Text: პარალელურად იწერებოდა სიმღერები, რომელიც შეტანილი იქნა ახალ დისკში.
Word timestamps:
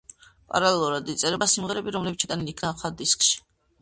პარალელურად 0.53 1.11
იწერებოდა 1.13 1.49
სიმღერები, 1.53 1.93
რომელიც 1.97 2.25
შეტანილი 2.27 2.55
იქნა 2.57 2.73
ახალ 2.75 2.97
დისკში. 3.03 3.37